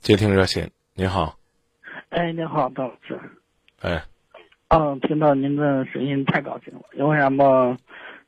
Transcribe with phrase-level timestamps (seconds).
[0.00, 1.36] 接听热线，您好。
[2.08, 3.20] 哎，您好，邓老师。
[3.82, 4.02] 哎。
[4.68, 6.80] 嗯，听到您的声音太高兴了。
[6.96, 7.76] 因为什么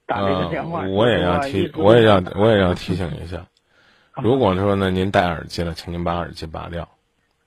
[0.04, 0.82] 打这个电话？
[0.86, 3.46] 我也要提，我也要，我也要提醒一下。
[4.22, 6.90] 如果说呢，您戴耳机了，请您把耳机拔掉。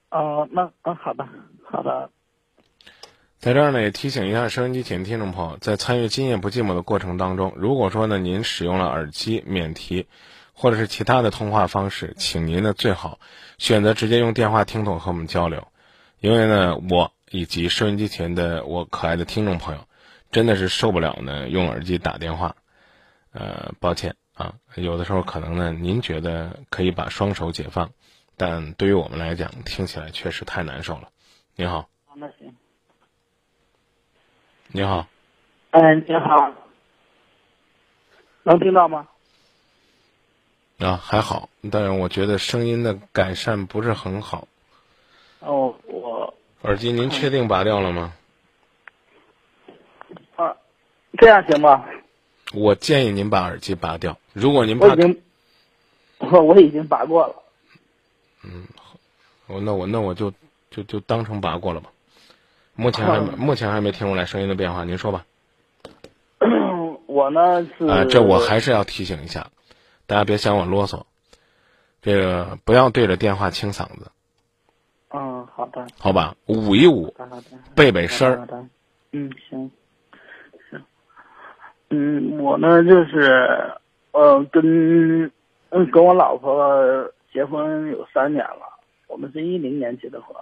[0.09, 1.27] 哦，那嗯，好的，
[1.63, 2.09] 好的。
[3.37, 10.07] 在这儿呢，也提醒一下收音机前听众朋友，在参与“今夜不寂寞”的过程当中，如果说呢，您使用了耳机免提，
[10.55, 13.19] 或者是其他的通话方式，请您呢最好
[13.57, 15.67] 选择直接用电话听筒和我们交流，
[16.19, 19.81] 因为呢，我以及收音机前的我可爱的听众朋友，
[20.31, 22.55] 真的是受不了呢用耳机打电话。
[23.31, 27.91] 呃，抱歉啊，有的时候可能呢，您觉得可以把双手解放，
[28.37, 31.09] 但对于我们来讲，听起来确实太难受了。
[31.57, 31.89] 你好。
[32.15, 32.55] 那行。
[34.69, 35.05] 你好。
[35.71, 36.53] 嗯，你好。
[38.43, 39.09] 能听到吗？
[40.79, 44.47] 啊，还好，但是我觉得声音的改善不是很好。
[45.39, 48.13] 哦，我耳机您确定拔掉了吗？
[50.35, 50.55] 啊，
[51.17, 51.85] 这样行吗？
[52.53, 54.17] 我建议您把耳机拔掉。
[54.33, 55.21] 如果您我已经，
[56.19, 57.35] 我我已经拔过了。
[58.43, 58.67] 嗯，
[59.47, 60.33] 我那我那我就
[60.69, 61.91] 就就当成拔过了吧。
[62.75, 65.25] 目前还 目前还没听出来声音的变化，您说吧。
[67.07, 69.47] 我呢是啊，这我还是要提醒一下。
[70.07, 71.03] 大家别嫌我啰嗦，
[72.01, 74.11] 这个不要对着电话清嗓子。
[75.09, 75.85] 嗯，好的。
[75.97, 77.13] 好吧，捂一捂，
[77.75, 78.39] 背背声儿。
[78.39, 78.65] 好的。
[79.11, 79.71] 嗯，行。
[80.69, 80.83] 行。
[81.89, 83.71] 嗯，我呢就是，
[84.11, 85.31] 呃，跟
[85.69, 90.35] 嗯跟我老婆结婚有三年了，我们是一零年结的婚。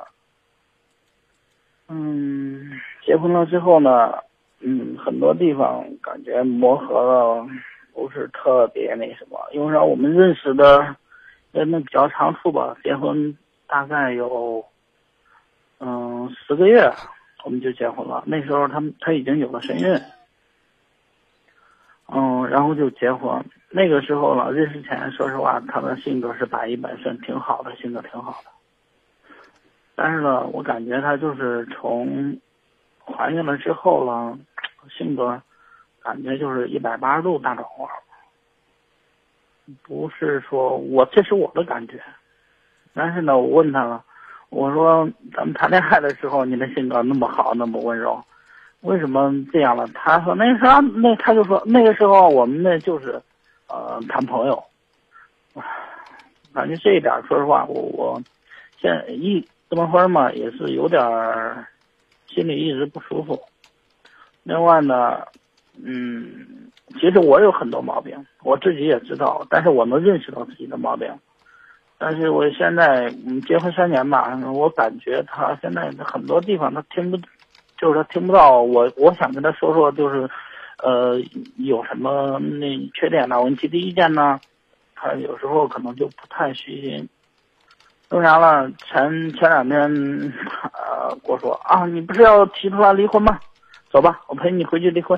[1.88, 4.16] 嗯，结婚了之后呢，
[4.59, 7.48] 嗯，很多地方感觉磨合了。
[7.94, 10.95] 不是特别那什么，因为说我们认识的，
[11.52, 14.66] 那比较长处吧，结婚大概有，
[15.80, 16.91] 嗯，十个月，
[17.44, 18.23] 我们就结婚了。
[18.25, 20.02] 那时候他们他已经有了身孕，
[22.08, 23.45] 嗯，然后就结婚。
[23.70, 28.49] 那个时候呢，认识前，说实话，他的性格是百依百顺，挺好的，性格挺好的。
[29.95, 32.39] 但是呢，我感觉他就是从
[33.05, 34.37] 怀孕了之后了，
[34.89, 35.42] 性格。
[36.03, 37.89] 感觉就是一百八十度大转弯，
[39.83, 42.03] 不是说我这是我的感觉，
[42.93, 44.03] 但是呢，我问他了，
[44.49, 48.21] 我说咱们谈恋爱的时候你的性格那么好那么温柔，
[48.81, 49.87] 为什么这样了？
[49.93, 53.21] 他说那时候那他就说那个时候我们那就是，
[53.70, 54.61] 呃，谈朋友，
[56.53, 58.21] 感觉这一点说实话我我，
[58.77, 61.02] 现在一这么会嘛也是有点
[62.27, 63.41] 心里一直不舒服，
[64.43, 65.25] 另外呢。
[65.82, 66.70] 嗯，
[67.00, 71.10] 其实我有很多毛病，我自己也知道，但是我能认识到自己的毛病。
[71.98, 77.17] 但是我现在，嗯，结婚三年吧，我感觉他现在很多地方他听不，
[77.78, 80.30] 就是他听不到我，我想跟他说说，就是，
[80.83, 81.17] 呃，
[81.58, 83.39] 有什么那缺点呢？
[83.39, 84.39] 我给你提提意见呢？
[84.95, 87.08] 他有时候可能就不太虚心。
[88.10, 88.70] 为啥了？
[88.86, 89.82] 前前两天，
[90.73, 93.39] 呃，我说啊，你不是要提出来离婚吗？
[93.89, 95.17] 走吧，我陪你回去离婚。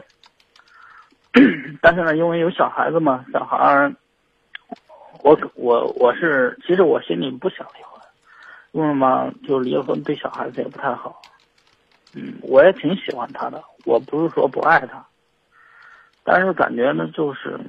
[1.81, 3.93] 但是呢，因为有小孩子嘛，小孩儿，
[5.21, 8.01] 我我我是，其实我心里不想离婚，
[8.71, 9.31] 为什么？
[9.45, 11.21] 就离婚对小孩子也不太好。
[12.13, 15.05] 嗯，我也挺喜欢他的，我不是说不爱他，
[16.23, 17.59] 但是感觉呢，就是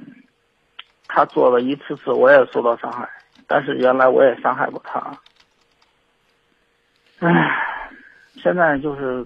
[1.07, 3.09] 他做了一次次，我也受到伤害，
[3.47, 5.11] 但是原来我也伤害过他。
[7.19, 7.91] 唉，
[8.35, 9.25] 现在就是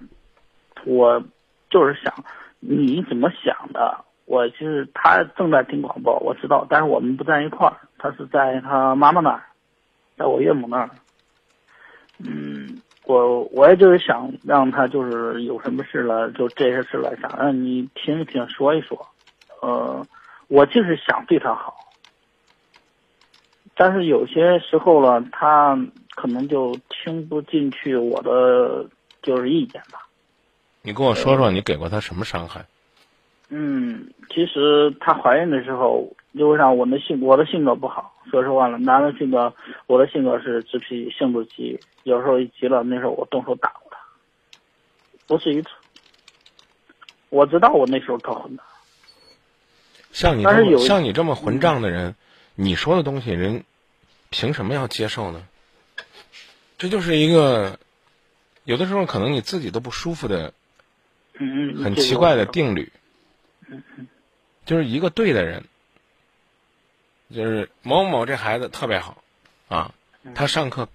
[0.84, 1.24] 我
[1.70, 2.12] 就是想
[2.60, 4.04] 你怎么想的？
[4.32, 9.44] 我其实他正在听广播，我知道，但是我们不在一块儿，他是在他妈妈那儿，
[10.16, 10.90] 在我岳母那儿。
[12.18, 19.06] 嗯，我我也就是想让他就是有什么事了，就这些事了，想让你听一听，说一说。
[19.62, 20.08] 呃，
[20.48, 21.76] 我就是想对他好，
[23.76, 25.78] 但是有些时候了，他
[26.16, 28.88] 可能就听不进去我的
[29.22, 30.08] 就是意见吧。
[30.84, 32.66] 你跟我说说，你给过他什么伤害？
[33.54, 36.72] 嗯，其实她怀孕的时候，因为啥？
[36.72, 39.54] 我的性我的性格不好，说实话了，男的性格，
[39.88, 43.98] 我的性格是直脾，性子急，有时候一急了，那时候我动手打过他，
[45.28, 45.68] 不是一次。
[47.28, 48.64] 我知道我那时候特混的。
[50.14, 52.16] 像你这么像你这么混账的人，
[52.56, 53.66] 你说的东西人
[54.30, 55.44] 凭什么要接受呢？
[56.78, 57.78] 这就是一个
[58.64, 60.54] 有的时候可能你自己都不舒服的，
[61.34, 62.90] 嗯，很奇怪的定律。
[64.66, 65.66] 就是一个对的人，
[67.30, 69.24] 就是某某这孩子特别好，
[69.68, 69.94] 啊，
[70.36, 70.88] 他上课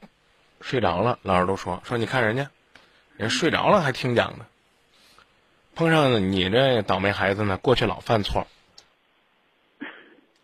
[0.61, 2.51] 睡着了，老师都说说你看人家，
[3.17, 4.47] 人睡着了还听讲呢。
[5.75, 8.47] 碰上你这倒霉孩子呢，过去老犯错，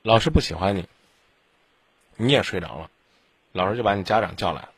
[0.03, 0.87] 老师不喜欢你，
[2.17, 2.91] 你也睡着了，
[3.53, 4.69] 老师就把你家长叫来了，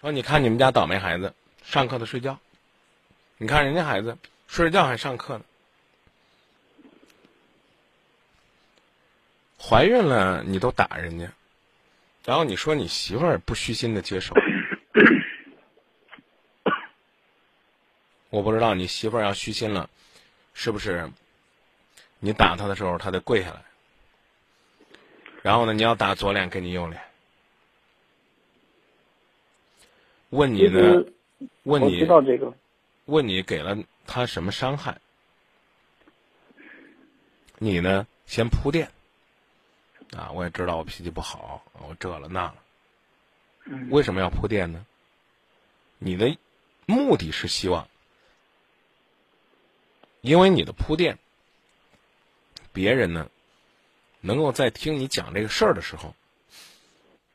[0.00, 1.34] 说你看你们家倒霉孩子，
[1.64, 2.38] 上课的睡觉，
[3.36, 4.16] 你看人家孩子
[4.50, 5.44] 睡着觉还上课呢。
[9.56, 11.30] 怀孕了你都打人家，
[12.24, 14.34] 然后你说你媳妇儿不虚心的接受，
[18.28, 19.88] 我不知道你媳妇儿要虚心了，
[20.52, 21.08] 是不是？
[22.18, 23.62] 你打她的时候，她得跪下来，
[25.42, 27.00] 然后呢，你要打左脸给你右脸，
[30.30, 31.04] 问你呢？
[31.62, 32.52] 问你知道这个？
[33.04, 33.78] 问你给了
[34.12, 35.00] 她什么伤害？
[37.58, 38.08] 你呢？
[38.26, 38.90] 先铺垫。
[40.16, 42.56] 啊，我也知道我脾气不好，我这了那了。
[43.88, 44.84] 为什么要铺垫呢？
[45.98, 46.36] 你的
[46.86, 47.88] 目的是希望，
[50.22, 51.16] 因为你的铺垫，
[52.72, 53.30] 别人呢
[54.20, 56.16] 能够在听你讲这个事儿的时候，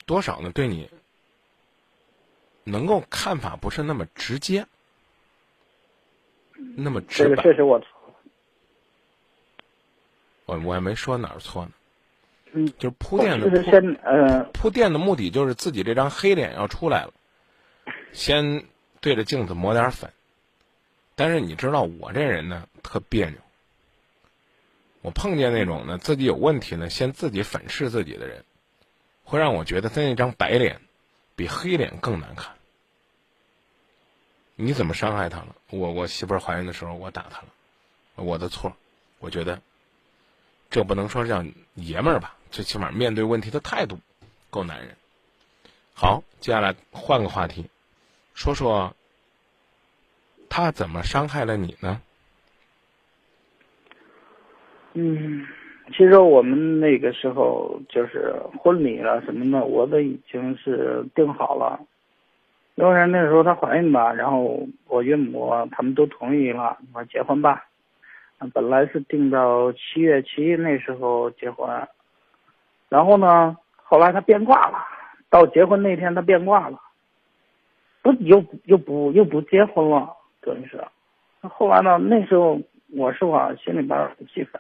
[0.06, 0.90] 多少呢对你
[2.66, 4.68] 能够看法不是那么直接，
[6.76, 7.30] 那么直白。
[7.30, 8.14] 这个确实我错了。
[10.46, 11.72] 我我也没说哪儿错呢。
[12.54, 13.72] 嗯，就是铺垫的铺，
[14.04, 17.14] 呃，铺垫的目的就是自己这张黑脸要出来了，
[18.14, 18.64] 先
[19.02, 20.10] 对着镜子抹点粉。
[21.16, 23.38] 但是你知道我这人呢特别扭，
[25.02, 28.46] 我碰见那种呢自己有问题呢先自己粉饰自己的人，
[29.24, 30.80] 会让我觉得他那张白脸
[31.36, 32.55] 比黑脸更难看。
[34.56, 35.56] 你怎么伤害他了？
[35.70, 37.48] 我我媳妇儿怀孕的时候我打他了，
[38.16, 38.72] 我的错，
[39.20, 39.62] 我觉得
[40.70, 41.44] 这不能说叫
[41.74, 42.36] 爷们儿吧。
[42.52, 44.00] 最起码面对问题的态度
[44.50, 44.96] 够男人。
[45.94, 47.66] 好，接下来换个话题，
[48.34, 48.96] 说说
[50.50, 52.02] 他怎么伤害了你呢？
[54.94, 55.46] 嗯，
[55.90, 61.86] 其实我们那个时候就是婚礼了什么的，我都已经是定好了。
[62.76, 67.66] 因为那时候她怀孕吧，然后我岳母他们都同意了，我结婚吧。
[68.54, 71.68] 本来是定到七月七那时候结婚。
[72.90, 73.58] 然后呢？
[73.88, 74.80] 后来他变卦了，
[75.30, 76.80] 到结婚那天他变卦了，
[78.02, 80.12] 不又又不又不结婚了，
[80.42, 80.84] 等于是。
[81.42, 82.00] 后来呢？
[82.00, 82.60] 那时候
[82.96, 84.60] 我是吧，心里边很气愤，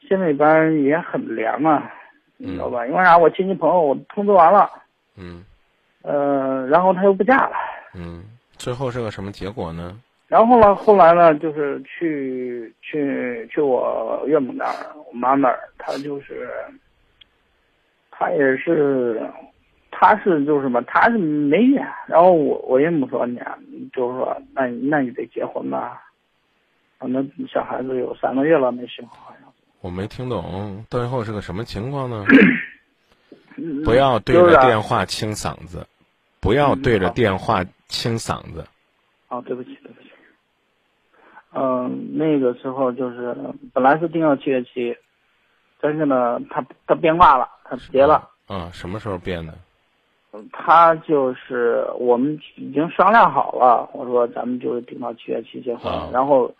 [0.00, 1.92] 心里边也很凉啊，
[2.38, 2.86] 你知道吧？
[2.86, 3.18] 因为啥？
[3.18, 4.70] 我亲戚朋友我通知完了，
[5.16, 5.44] 嗯，
[6.02, 6.39] 呃，
[6.70, 7.52] 然后他又不嫁了，
[7.94, 8.22] 嗯，
[8.56, 9.98] 最后是个什么结果呢？
[10.28, 10.74] 然后呢？
[10.76, 11.34] 后来呢？
[11.40, 16.48] 就是去去去我岳母那儿，我妈那儿，他就是。
[18.12, 19.18] 她也是，
[19.90, 20.82] 她是就是什么？
[20.82, 23.38] 他是没演，然后我我岳母说你，
[23.94, 26.02] 就是说那那你得结婚吧，
[26.98, 29.50] 反正小孩子有三个月了没生，好像。
[29.80, 32.24] 我没听懂，最后是个什么情况呢？
[33.84, 35.86] 不要对着电话清嗓子，
[36.40, 38.64] 不要对着电话清嗓子。
[39.28, 40.08] 哦，对不起，对不起。
[41.52, 43.36] 嗯，那个时候就是
[43.72, 44.96] 本来是定到七月七。
[45.80, 48.28] 但是呢，他他变卦了，他结了。
[48.46, 49.54] 啊，什么时候变的？
[50.52, 56.54] 他就是我们已经商量好了，我说咱们就是定到七月七结婚，然后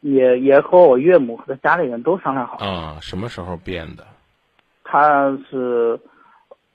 [0.00, 2.66] 也也和我岳母和他家里人都商量好了。
[2.66, 4.06] 啊，什么时候变的？
[4.84, 6.00] 他是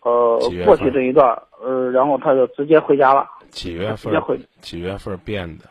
[0.06, 3.28] 呃过去这一段，呃，然后他就直接回家了。
[3.50, 4.14] 几月份？
[4.62, 5.66] 几月份变的？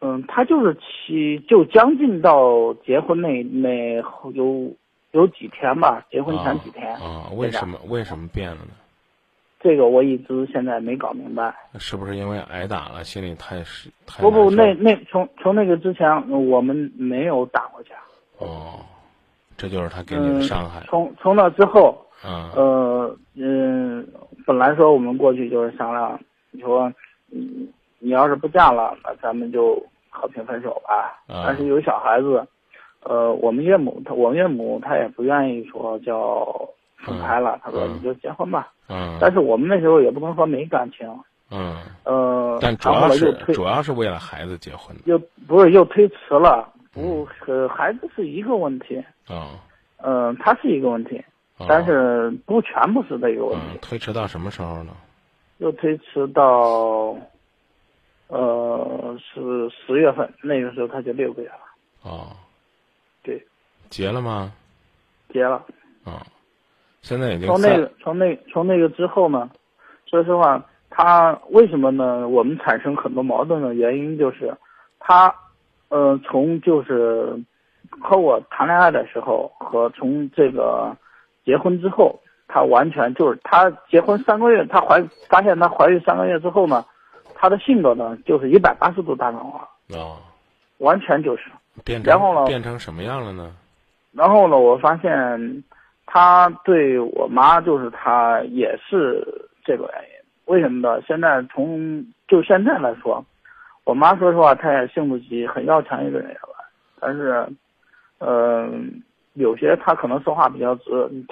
[0.00, 4.72] 嗯，他就是七，就将近到结婚那那有。
[5.12, 7.30] 有几天吧，结婚前几天啊？
[7.34, 8.72] 为什么为什么变了呢？
[9.58, 11.52] 这个我一直现在没搞明白。
[11.78, 17.94] 是不是因为挨打了，心里太是太不不，那那从从那个之前，我们没有打过架。
[18.36, 18.80] 哦，
[19.56, 20.82] 这就是他给你的伤害。
[20.86, 24.06] 从从那之后，嗯呃嗯，
[24.46, 26.18] 本来说我们过去就是商量，
[26.50, 26.92] 你说
[27.26, 31.22] 你你要是不嫁了，那咱们就和平分手吧。
[31.28, 32.46] 但是有小孩子。
[33.04, 36.44] 呃，我们岳母，他我岳母，她也不愿意说叫
[36.96, 37.58] 分开了。
[37.62, 38.72] 他说你就结婚吧。
[38.88, 39.16] 嗯。
[39.20, 41.08] 但是我们那时候也不能说没感情。
[41.48, 41.76] 嗯。
[42.02, 42.58] 呃。
[42.60, 44.94] 但主要是主要是为了孩子结婚。
[45.04, 46.68] 又不是又推迟了？
[46.92, 47.24] 不，
[47.68, 48.96] 孩子是一个问题。
[49.28, 49.50] 啊。
[50.02, 51.24] 嗯，他是一个问题，
[51.66, 53.78] 但是不全部是这个问题。
[53.80, 54.92] 推迟到什么时候呢？
[55.58, 57.16] 又推迟到，
[58.28, 61.60] 呃，是十月份，那个时候他就六个月了。
[62.02, 62.28] 哦。
[63.24, 63.44] 对，
[63.90, 64.52] 结了吗？
[65.32, 65.56] 结了。
[66.04, 66.24] 啊，
[67.02, 69.50] 现在已经从那个从那从那个之后呢，
[70.06, 72.28] 说实话，他为什么呢？
[72.28, 74.56] 我们产生很多矛盾的原因就是，
[75.00, 75.34] 他，
[75.88, 77.36] 呃，从就是
[78.00, 80.96] 和我谈恋爱的时候和从这个
[81.48, 86.84] 结婚之后，她完全就是她结婚三个月，她怀发现她怀孕三个月之后呢，
[87.34, 90.18] 她的性格呢就是一百八十度大转化，哦，
[90.76, 91.44] 完全就是。
[91.86, 93.50] 变成然后呢变成什么样了呢？
[94.12, 95.64] 然后呢，我发现
[96.04, 99.26] 她对我妈，就是她也是
[99.64, 100.18] 这个原因。
[100.52, 101.00] 为什么呢？
[101.06, 103.24] 现在从就现在来说，
[103.84, 106.68] 我妈说实话，她也性子急，很要强一个人也吧。
[107.00, 107.48] 但是，
[108.18, 108.68] 呃，
[109.38, 110.84] 有些他可能说话比较直。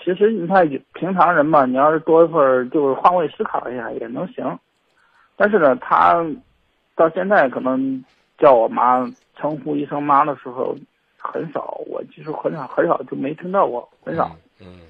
[0.02, 4.58] 其实你看，平常人嘛，你要是多一会儿就是换位思考一下也能行。
[5.36, 6.24] 但是呢，他
[6.94, 8.04] 到现在可能
[8.38, 9.04] 叫我妈
[9.36, 10.74] 称呼一声妈的时候，
[11.18, 14.30] 很少，我其实很少很少就没听到过，很少。
[14.60, 14.80] 嗯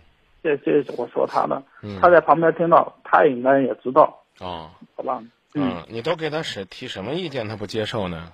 [0.42, 5.20] 这这是我说他的，嗯，他在旁边听到，他应该也知道，哦，好吧？
[5.54, 8.28] 嗯，你都给他使提什么意见，他不接受呢？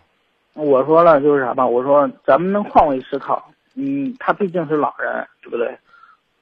[0.52, 1.66] 我说了就是啥吧？
[1.66, 5.76] 我说咱们能换位思考，嗯，他毕竟是老人，对不对？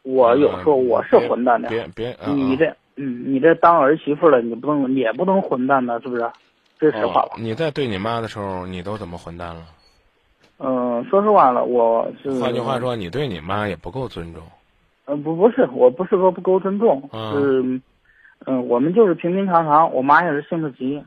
[0.03, 6.29] 我有时候我是混蛋的，别别，你这，嗯，你这当儿媳妇了，你不能也不能混蛋呢，是不是？
[6.79, 7.35] 这是实话吧？
[7.35, 9.63] 哦你在对你妈的时候，你都怎么混蛋了？
[10.59, 14.43] 嗯，说实话了，我是换句话，说，你对你妈也不够尊重。
[15.05, 17.81] 嗯，不不是，我不是说不够尊重，啊是，
[18.47, 21.03] 嗯，我们就是平平常常，我妈也是性子急，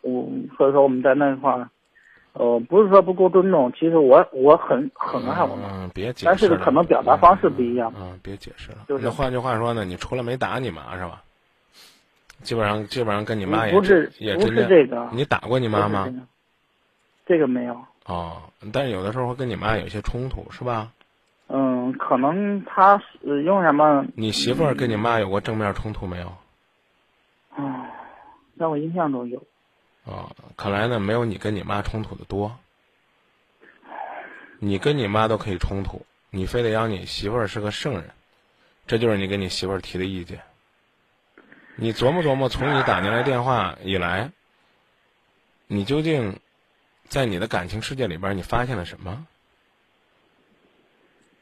[0.00, 1.68] 我所以说我们在那块儿，
[2.34, 8.78] 呃，不是说不够尊重，其实我我很很爱我妈，嗯，别解释但是可能表达方式不一样嗯，嗯别解释了。
[8.88, 11.22] 就是那换句话说呢，你除了没打你妈是吧？
[12.42, 16.06] 基本上基本上跟你妈也不是不也之间，是这个，你打过你妈吗？
[16.06, 16.18] 这个
[17.26, 20.90] 这个没有，哦，但是有的时候会跟你妈有一些冲突，是吧？
[21.48, 24.04] 嗯，可能他是用什么？
[24.16, 26.32] 你媳妇儿跟你妈有过正面冲突没有？
[27.54, 27.86] 啊，
[28.58, 29.40] 在我印象中有，
[30.04, 32.58] 哦，看来呢，没有你跟你妈冲突的多。
[34.58, 38.10] 你跟你妈都可以冲突，你非得要你媳妇儿是个圣人，
[38.86, 40.40] 这就是你跟你媳妇儿提的意见。
[41.74, 44.30] 你琢磨琢磨，从你打进来电话以来，
[45.66, 46.38] 你究竟
[47.08, 49.26] 在你的感情世界里边，你发现了什么？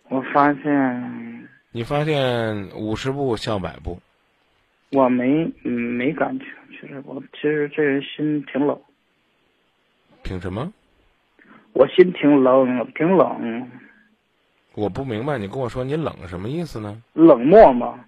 [0.09, 4.01] 我发现你发现五十步笑百步，
[4.91, 6.47] 我没嗯没感觉，
[6.81, 8.81] 其实我其实这人心挺冷。
[10.23, 10.73] 凭什么？
[11.73, 13.71] 我心挺冷，挺冷，
[14.75, 17.03] 我不明白，你跟我说你冷什么意思呢？
[17.13, 18.05] 冷漠吗，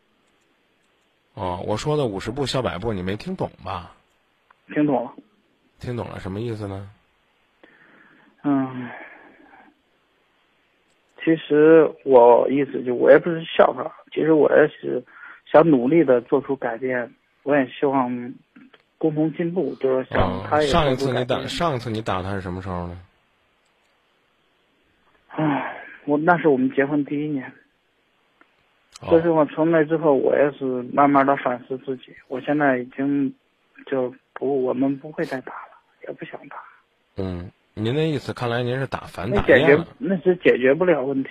[1.35, 3.93] 哦，我说的五十步笑百步，你没听懂吧？
[4.75, 5.13] 听懂了。
[5.79, 6.91] 听懂了什么意思呢？
[8.45, 8.89] 嗯，
[11.23, 15.05] 其实我意思就我也不是笑话，其实我也是
[15.47, 17.15] 想努力的做出改变，
[17.45, 18.11] 我也希望
[19.03, 22.97] 共同进步，就是想哦他也上一次你打上一次你打他是什么时候呢？
[25.31, 27.45] 唉，我那是我们结婚第一年，
[29.01, 33.35] 哦所以说我从那之后，我也是慢慢的反思自己，我现在已经
[33.87, 35.75] 就不，我们不会再打了，
[36.07, 36.57] 也不想打，
[37.17, 41.31] 嗯，您的意思看来您是打反打那解决那是解决不了问题，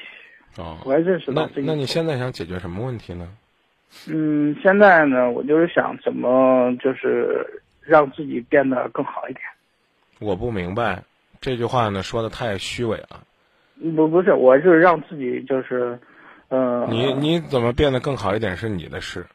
[0.58, 0.78] 哦。
[0.84, 1.66] 我也认识到那自己。
[1.66, 3.30] 那你现在想解决什么问题呢？
[4.08, 9.44] 嗯，现在呢，我就是想怎么就是让自己变得更好一点。
[10.20, 11.04] 我不明白
[11.40, 13.24] 这句话呢，说的太虚伪了。
[13.96, 16.00] 不不是，我是让自己就是，
[16.50, 19.26] 呃，你你怎么变得更好一点是你的事。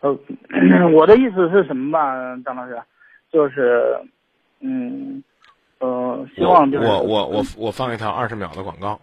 [0.00, 0.16] 呃，
[0.94, 2.14] 我的意思是什么吧，
[2.44, 2.80] 张老师，
[3.32, 4.00] 就是，
[4.60, 5.22] 嗯，
[5.80, 9.00] 呃，希望就是我我我我放一条二十秒的广告，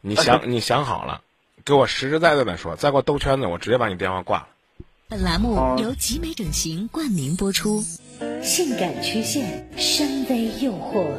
[0.00, 1.20] 你想你想好了，
[1.64, 4.48] 给我实实在在的说，再给我兜圈子，我直接把你电话挂了。
[5.10, 7.80] 本栏目哦由集美整形冠名播出。
[8.42, 11.16] 性感曲线，深 V 诱惑。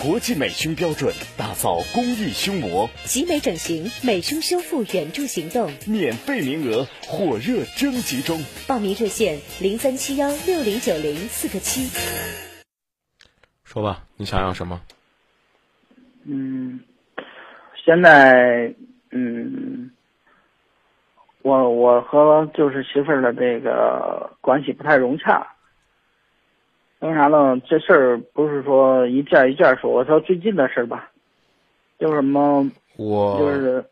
[0.00, 8.40] 国际美胸标准，打造公益胸模，集美整形美胸修复援助行动，免费名额火热征集中。
[8.68, 11.88] 报名热线零三七幺六零九零四个七。
[13.64, 14.80] 说吧，你想要什么？
[16.26, 16.78] 嗯，
[17.84, 18.72] 现在，
[19.10, 19.90] 嗯，
[21.42, 25.46] 我我和就是媳妇儿的这个关系不太融洽。
[27.00, 27.60] 为啥呢？
[27.66, 31.10] 这事儿不是说一件一件说，我说最近的事儿吧，
[31.98, 33.84] 就什么我就是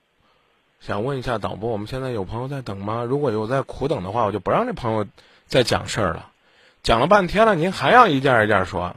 [0.78, 3.02] 想问一下导播，我们现在有朋友在等吗？
[3.02, 5.04] 如果有在苦等的话，我就不让这朋友
[5.46, 6.30] 再讲事儿了。
[6.84, 8.94] 讲了半天了，您还要一件一件说，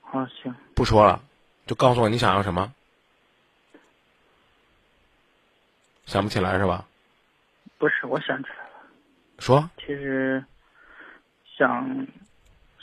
[0.00, 1.20] 好行，不说了，
[1.66, 2.72] 就告诉我你想要什么。
[6.06, 6.86] 想不起来是吧？
[7.78, 8.70] 不是，我想起来了，
[9.38, 10.42] 说，其实
[11.58, 12.06] 想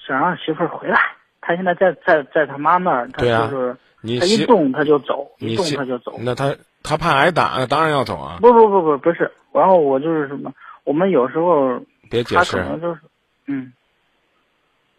[0.06, 1.00] 想让媳妇儿回来。
[1.42, 6.16] 他现在在在在他妈那儿，他就是你他一动他就走，一动他就走。
[6.20, 8.38] 那他他怕挨打，那当然要走啊！
[8.40, 10.54] 不不不不不是，然后我就是什么，
[10.84, 13.02] 我们有时候别解释他可，能就是，
[13.48, 13.74] 嗯，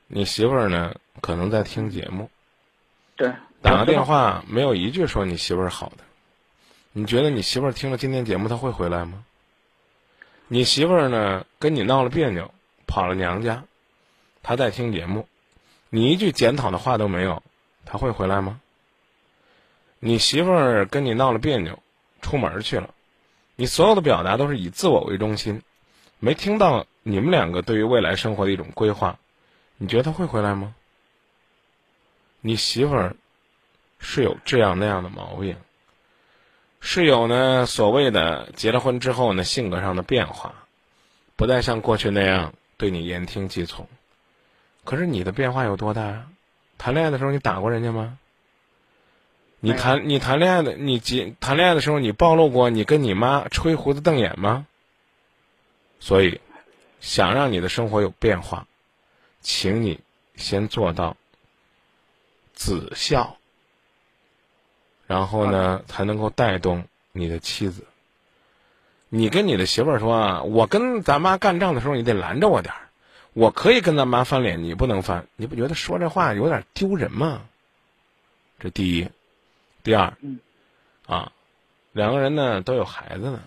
[0.08, 2.28] 你媳妇儿呢可能在听节目，
[3.16, 6.04] 对，打个电话没有一句说你媳妇儿好的。
[6.96, 9.24] 你觉得你媳妇儿听了今天节目，她会回来吗？
[10.46, 12.54] 你媳妇儿呢跟你闹了别扭，
[12.86, 13.64] 跑了娘家，
[14.44, 15.26] 她在听节目，
[15.90, 17.42] 你一句检讨的话都没有，
[17.84, 18.60] 她会回来吗？
[19.98, 21.80] 你媳妇儿跟你闹了别扭，
[22.22, 22.94] 出门去了，
[23.56, 25.62] 你所有的表达都是以自我为中心，
[26.20, 29.18] 没听到你们两个对于未来生活的一种规划，
[29.78, 30.76] 你觉得她会回来吗？
[32.40, 33.16] 你媳妇儿
[33.98, 35.56] 是有这样那样的毛病，
[36.86, 40.66] 是有呢所谓的结了婚之后呢性格上的变化，
[41.34, 43.88] 不再像过去那样对你言听计从。
[44.84, 46.26] 可是你的变化有多大啊？
[46.76, 48.18] 谈恋爱的时候你打过人家吗？
[49.60, 54.66] 你谈你谈恋爱的你结谈恋爱的时候你暴露过你跟你妈吹胡子瞪眼吗？
[56.00, 56.38] 所以，
[57.00, 58.66] 想让你的生活有变化，
[59.40, 60.00] 请你
[60.36, 61.16] 先做到
[62.52, 63.38] 子孝，
[65.14, 67.86] 然后呢，才能够带动你的妻子。
[69.08, 72.80] 你跟你的媳妇儿说啊，我跟咱妈干仗的时候，你得拦着我点儿。
[73.32, 75.28] 我可以跟咱妈翻脸，你不能翻。
[75.36, 77.42] 你不觉得说这话有点丢人吗？
[78.58, 79.08] 这第一，
[79.84, 80.40] 第二嗯，
[81.06, 81.30] 啊，
[81.92, 83.40] 两个人呢都有孩子呢。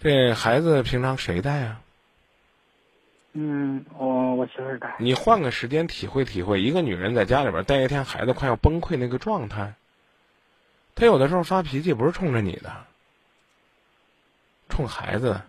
[0.00, 1.80] 这孩子平常谁带啊？
[3.34, 9.74] 嗯，我我媳妇儿带，你换个时间体会体会，一个女人在家里边待一天，孩子快要崩溃那个状态，
[10.94, 12.86] 她有的时候发脾气不是冲着你的，
[14.68, 15.40] 冲孩子，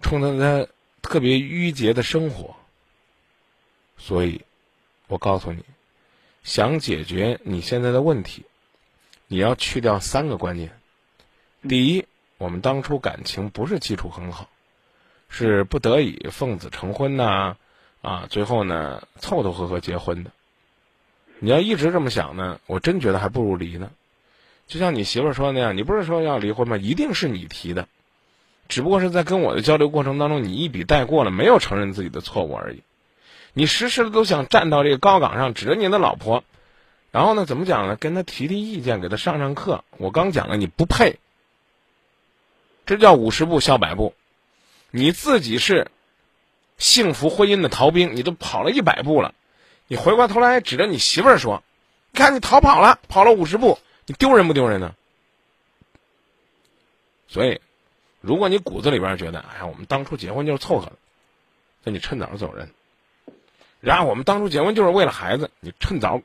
[0.00, 0.68] 冲着他
[1.00, 2.56] 特别郁结的生活。
[3.96, 4.40] 所以，
[5.06, 5.64] 我告诉你，
[6.42, 8.44] 想解决你现在的问题，
[9.28, 10.76] 你要去掉三个观念。
[11.68, 12.04] 第一，
[12.38, 14.48] 我们当初感情不是基础很好，
[15.28, 17.56] 是不得已奉子成婚呐、
[18.00, 20.32] 啊，最后呢凑凑合合结婚的。
[21.38, 23.92] 你要一直这么想呢，我真觉得还不如离呢。
[24.66, 26.76] 就像你媳妇儿说的那样，你不是说要离婚吗？
[26.76, 27.88] 一定是你提的，
[28.68, 32.82] 只不过是在跟我的交流过程当中，你一笔带过了，没有承认自己的错误而已。
[33.52, 36.42] 你时时的都想站到这个高岗上，指着你的老婆，
[37.10, 37.96] 然后呢，怎么讲呢？
[37.96, 39.84] 跟她提提意见，给她上上课。
[39.98, 41.18] 我刚讲了，你不配，
[42.86, 44.14] 这叫五十步笑百步。
[44.90, 45.90] 你自己是
[46.78, 49.34] 幸福婚姻的逃兵，你都跑了一百步了，
[49.86, 51.62] 你回过头来指着你媳妇儿说
[52.14, 53.78] ：“看你逃跑了，跑了五十步，
[54.12, 54.94] 丢人不丢人呢？”
[57.28, 57.60] 所以，
[58.20, 60.92] 如果你骨子里边觉得，哎呀，我们当初结婚就是凑合的，
[61.84, 62.70] 那你趁早走人。
[63.80, 66.20] 然后我们当初结婚就是为了孩子，你趁早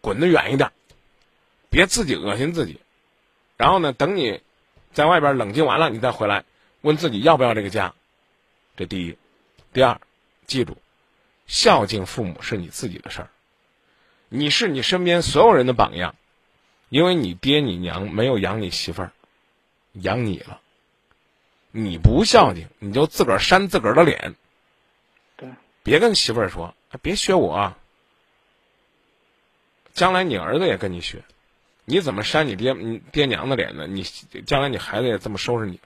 [0.00, 0.70] 滚得远一点，
[1.70, 2.80] 别自己恶心自己。
[3.56, 4.40] 然后呢，等你
[4.92, 6.44] 在外边冷静完了，你再回来
[6.80, 7.94] 问自己要不要这个家。
[8.76, 9.18] 这第一，
[9.72, 10.00] 第二，
[10.46, 10.78] 记住，
[11.46, 13.30] 孝敬父母是你自己的事儿，
[14.28, 16.14] 你是你身边所有人的榜样，
[16.90, 19.12] 因为你爹你娘没有养你媳妇儿，
[19.92, 20.60] 养你了。
[21.70, 24.34] 你不孝敬，你就自个儿扇自个儿的脸。
[25.36, 25.48] 对，
[25.82, 27.78] 别跟媳妇儿说，哎别学我啊。
[29.94, 31.22] 将来你儿子也跟你学，
[31.84, 33.86] 你怎么扇你爹你爹娘的脸呢？
[33.86, 34.02] 你
[34.44, 35.80] 将来你孩子也这么收拾你，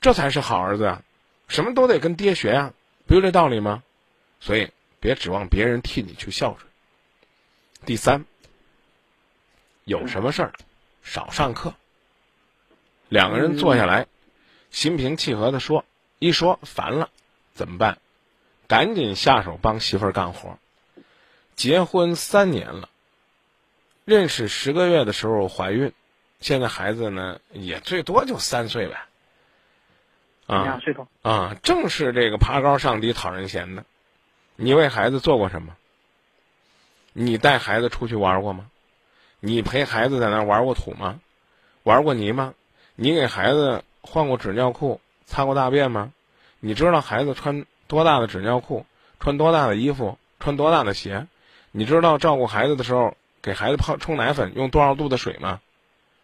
[0.00, 1.02] 这才是好儿子啊！
[1.46, 2.74] 什么都得跟爹学呀、
[3.06, 3.82] 不就这道理吗？
[4.40, 6.68] 所以别指望别人替你去孝顺。
[7.84, 8.24] 第三，
[9.88, 10.52] 有什么事儿
[11.02, 11.72] 少上课，
[13.08, 14.06] 两个人坐下来，
[14.70, 15.86] 心平气和的说，
[16.18, 17.08] 一说烦了
[17.54, 17.96] 怎么办？
[18.66, 20.58] 赶紧下手帮媳妇儿干活。
[21.56, 22.90] 结婚三年了，
[24.04, 25.94] 认识十个月的时候怀孕，
[26.38, 29.06] 现在孩子呢也最多就三岁呗。
[30.46, 33.86] 啊两岁多，啊，正是这个爬高上低讨人嫌的。
[34.54, 35.74] 你为孩子做过什么？
[37.14, 38.70] 你带孩子出去玩过吗？
[39.40, 41.20] 你陪孩子在那玩过土吗？
[41.84, 42.54] 玩过泥吗？
[42.96, 46.12] 你给孩子换过纸尿裤、擦过大便吗？
[46.60, 48.84] 你知道孩子穿多大的纸尿裤、
[49.20, 51.26] 穿多大的衣服、穿多大的鞋？
[51.70, 55.60] 你知道照顾孩子的时候给孩子泡冲奶粉用多少度的水吗？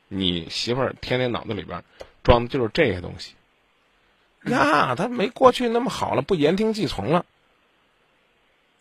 [0.09, 1.85] 你媳妇儿天天脑子里边
[2.23, 3.35] 装的就是这些东西。
[4.47, 7.25] 呀，他没过去那么好了，不言听计从了。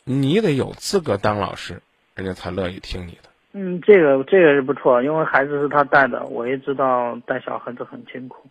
[0.03, 1.81] 你得有资格当老师，
[2.15, 3.29] 人家才乐意听你的。
[3.53, 8.49] 嗯，这个这个是不错，因为孩子是他带的，我也知道带小孩子很辛苦。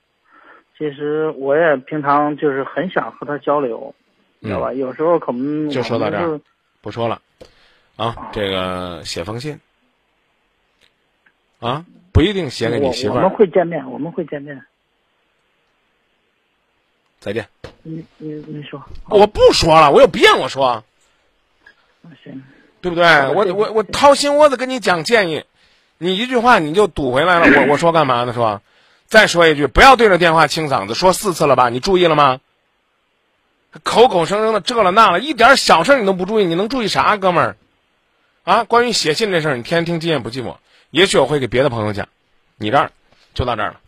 [0.78, 3.94] 其实我也平常就是很想和他交流，
[4.40, 4.72] 知道吧？
[4.72, 6.40] 有时候可能嗯就说到这儿
[6.80, 7.20] 不说了，
[7.96, 9.60] 啊，这个写封信，
[11.60, 13.30] 啊，不一定写给你媳妇我我们。
[13.30, 14.64] 会见面，我们会见面。
[17.18, 17.46] 再见。
[17.82, 20.82] 你你你说，我不说了，我有病，我说，
[22.22, 22.42] 行，
[22.82, 23.28] 对不对？
[23.28, 25.44] 我我我掏心窝子跟你讲建议，
[25.96, 27.46] 你一句话你就堵回来了。
[27.60, 28.32] 我我说干嘛呢？
[28.34, 28.60] 是吧？
[29.06, 31.68] 再说一句，不要对着电话清嗓子，说四次了吧？
[31.68, 32.40] 你注意了吗？
[33.82, 37.56] 口口声声的这了那了，一点小事你都不注意，你能注意啥，哥们儿？
[38.44, 40.56] 啊，关于写信这事儿，你天天听今夜不寂寞，
[40.90, 42.08] 也许我会给别的朋友讲，
[42.56, 42.90] 你这儿
[43.34, 43.80] 就到这儿了。